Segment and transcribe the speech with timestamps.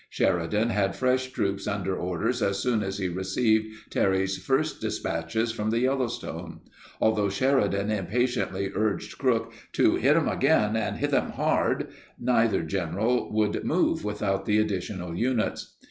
[0.09, 5.69] Sheridan had fresh troops under orders as soon as he received Terry's first dispatches from
[5.69, 6.61] the Yellow stone.
[6.99, 13.31] Although Sheridan impatiently urged Crook "to hit them again and hit them hard," neither general
[13.31, 15.75] would move without the additional units.